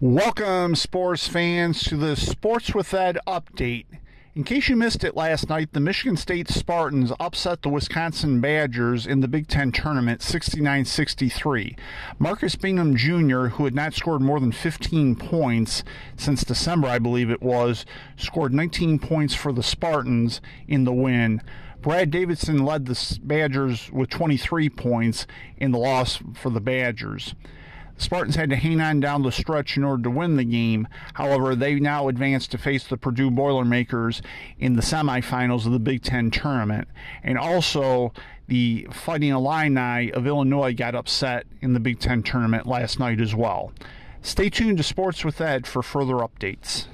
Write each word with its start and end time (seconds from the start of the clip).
Welcome, 0.00 0.74
sports 0.74 1.28
fans, 1.28 1.84
to 1.84 1.96
the 1.96 2.16
Sports 2.16 2.74
with 2.74 2.92
Ed 2.92 3.16
update. 3.28 3.86
In 4.34 4.42
case 4.42 4.68
you 4.68 4.74
missed 4.74 5.04
it 5.04 5.14
last 5.14 5.48
night, 5.48 5.72
the 5.72 5.78
Michigan 5.78 6.16
State 6.16 6.48
Spartans 6.48 7.12
upset 7.20 7.62
the 7.62 7.68
Wisconsin 7.68 8.40
Badgers 8.40 9.06
in 9.06 9.20
the 9.20 9.28
Big 9.28 9.46
Ten 9.46 9.70
tournament 9.70 10.20
69 10.20 10.84
63. 10.84 11.76
Marcus 12.18 12.56
Bingham 12.56 12.96
Jr., 12.96 13.46
who 13.46 13.66
had 13.66 13.74
not 13.76 13.94
scored 13.94 14.20
more 14.20 14.40
than 14.40 14.50
15 14.50 15.14
points 15.14 15.84
since 16.16 16.42
December, 16.42 16.88
I 16.88 16.98
believe 16.98 17.30
it 17.30 17.40
was, 17.40 17.86
scored 18.16 18.52
19 18.52 18.98
points 18.98 19.36
for 19.36 19.52
the 19.52 19.62
Spartans 19.62 20.40
in 20.66 20.82
the 20.82 20.92
win. 20.92 21.40
Brad 21.80 22.10
Davison 22.10 22.64
led 22.64 22.86
the 22.86 23.18
Badgers 23.22 23.92
with 23.92 24.10
23 24.10 24.70
points 24.70 25.28
in 25.56 25.70
the 25.70 25.78
loss 25.78 26.18
for 26.34 26.50
the 26.50 26.60
Badgers. 26.60 27.36
Spartans 27.96 28.36
had 28.36 28.50
to 28.50 28.56
hang 28.56 28.80
on 28.80 29.00
down 29.00 29.22
the 29.22 29.30
stretch 29.30 29.76
in 29.76 29.84
order 29.84 30.02
to 30.02 30.10
win 30.10 30.36
the 30.36 30.44
game. 30.44 30.88
However, 31.14 31.54
they 31.54 31.76
now 31.76 32.08
advance 32.08 32.46
to 32.48 32.58
face 32.58 32.84
the 32.84 32.96
Purdue 32.96 33.30
Boilermakers 33.30 34.20
in 34.58 34.74
the 34.74 34.82
semifinals 34.82 35.64
of 35.66 35.72
the 35.72 35.78
Big 35.78 36.02
Ten 36.02 36.30
tournament. 36.30 36.88
And 37.22 37.38
also, 37.38 38.12
the 38.48 38.88
Fighting 38.90 39.30
Illini 39.30 40.12
of 40.12 40.26
Illinois 40.26 40.74
got 40.74 40.94
upset 40.94 41.46
in 41.60 41.72
the 41.72 41.80
Big 41.80 42.00
Ten 42.00 42.22
tournament 42.22 42.66
last 42.66 42.98
night 42.98 43.20
as 43.20 43.34
well. 43.34 43.72
Stay 44.22 44.50
tuned 44.50 44.78
to 44.78 44.82
Sports 44.82 45.24
with 45.24 45.40
Ed 45.40 45.66
for 45.66 45.82
further 45.82 46.14
updates. 46.14 46.86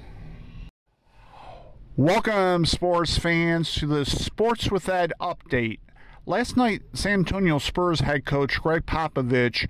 Welcome, 1.97 2.65
sports 2.67 3.19
fans, 3.19 3.75
to 3.75 3.87
the 3.87 4.05
Sports 4.05 4.71
with 4.71 4.89
Ed 4.89 5.13
update. 5.21 5.81
Last 6.25 6.57
night, 6.57 6.83
San 6.93 7.21
Antonio 7.21 7.59
Spurs 7.59 8.01
head 8.01 8.25
coach 8.25 8.61
Gregg 8.61 8.87
Popovich 8.87 9.69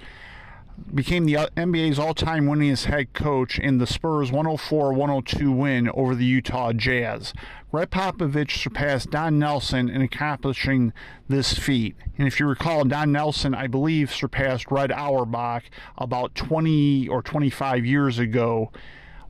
became 0.95 1.25
the 1.25 1.35
NBA's 1.57 1.99
all-time 1.99 2.47
winningest 2.47 2.87
head 2.87 3.13
coach 3.13 3.59
in 3.59 3.79
the 3.79 3.87
Spurs 3.87 4.31
104-102 4.31 5.57
win 5.57 5.89
over 5.91 6.15
the 6.15 6.25
Utah 6.25 6.73
Jazz. 6.73 7.33
Gregg 7.71 7.91
Popovich 7.91 8.59
surpassed 8.59 9.11
Don 9.11 9.39
Nelson 9.39 9.89
in 9.89 10.03
accomplishing 10.03 10.93
this 11.29 11.57
feat. 11.57 11.95
And 12.19 12.27
if 12.27 12.41
you 12.41 12.47
recall, 12.47 12.85
Don 12.85 13.13
Nelson, 13.13 13.55
I 13.55 13.69
believe, 13.69 14.13
surpassed 14.13 14.71
Red 14.71 14.91
Auerbach 14.91 15.65
about 15.97 16.35
20 16.35 17.09
or 17.09 17.23
25 17.23 17.87
years 17.87 18.19
ago 18.19 18.73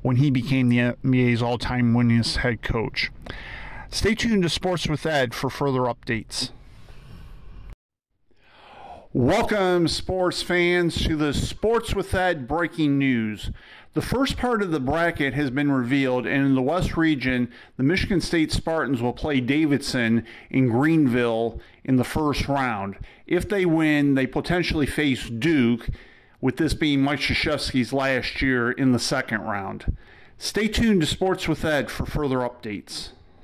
when 0.01 0.17
he 0.17 0.31
became 0.31 0.71
the 0.71 0.79
NBA's 0.79 1.43
all-time 1.43 1.93
winningest 1.93 2.39
head 2.39 2.63
coach. 2.63 3.11
Stay 3.91 4.15
tuned 4.15 4.43
to 4.45 4.49
Sports 4.49 4.87
with 4.87 5.05
Ed 5.05 5.35
for 5.35 5.51
further 5.51 5.81
updates. 5.81 6.53
Welcome, 9.13 9.89
sports 9.89 10.41
fans, 10.41 11.05
to 11.05 11.17
the 11.17 11.35
Sports 11.35 11.97
with 11.97 12.15
Ed 12.15 12.47
breaking 12.47 12.97
news. 12.97 13.51
The 13.93 14.03
first 14.03 14.37
part 14.37 14.63
of 14.63 14.71
the 14.71 14.79
bracket 14.79 15.35
has 15.35 15.51
been 15.51 15.73
revealed, 15.73 16.29
and 16.29 16.47
in 16.47 16.55
the 16.55 16.63
West 16.63 16.97
region, 16.97 17.51
the 17.77 17.83
Michigan 17.83 18.21
State 18.21 18.53
Spartans 18.53 19.03
will 19.03 19.13
play 19.13 19.41
Davidson 19.41 20.25
in 20.49 20.69
Greenville 20.69 21.61
in 21.83 21.97
the 21.97 22.05
first 22.05 22.47
round. 22.47 22.99
If 23.27 23.49
they 23.49 23.67
win, 23.67 24.15
they 24.15 24.29
potentially 24.29 24.87
face 24.87 25.29
Duke, 25.29 25.89
with 26.41 26.57
this 26.59 26.75
being 26.75 27.03
Mike 27.03 27.19
Krzyzewski's 27.19 27.93
last 27.93 28.41
year 28.41 28.71
in 28.71 28.93
the 28.93 29.01
second 29.01 29.41
round. 29.41 29.97
Stay 30.39 30.69
tuned 30.69 31.01
to 31.01 31.07
Sports 31.09 31.49
with 31.49 31.65
Ed 31.65 31.91
for 31.91 32.07
further 32.07 32.39
updates. 32.39 33.09